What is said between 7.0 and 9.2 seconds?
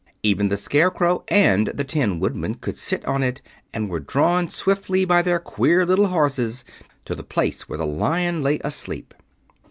to the place where the Lion lay asleep.